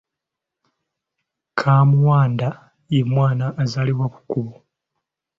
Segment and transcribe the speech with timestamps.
[1.59, 2.47] “Kaamuwanda”
[2.93, 4.53] ye mwana azaalibwa ku kkubo.